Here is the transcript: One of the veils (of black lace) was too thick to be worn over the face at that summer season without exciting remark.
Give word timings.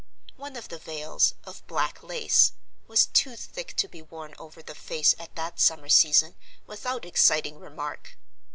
One 0.35 0.55
of 0.55 0.67
the 0.69 0.79
veils 0.79 1.35
(of 1.43 1.61
black 1.67 2.01
lace) 2.01 2.53
was 2.87 3.05
too 3.05 3.35
thick 3.35 3.75
to 3.75 3.87
be 3.87 4.01
worn 4.01 4.33
over 4.39 4.63
the 4.63 4.73
face 4.73 5.13
at 5.19 5.35
that 5.35 5.59
summer 5.59 5.89
season 5.89 6.33
without 6.65 7.05
exciting 7.05 7.59
remark. 7.59 8.17